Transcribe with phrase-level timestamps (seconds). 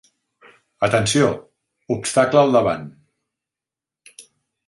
[0.87, 1.27] Atenció!
[1.97, 2.87] Obstacle al davant.